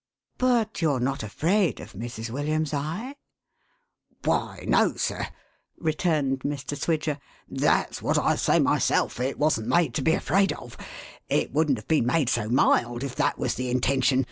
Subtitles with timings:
[0.49, 2.31] "But you're not afraid of Mrs.
[2.31, 3.15] William's t \<•:""
[4.23, 5.27] Why, no, sir,"
[5.77, 6.75] returned Mr.
[6.75, 9.19] Swidger," that's what I say myself.
[9.19, 10.75] It wasn't made to be afraid of.
[11.29, 14.19] It wouldn't have been made so mild, if that was the intention.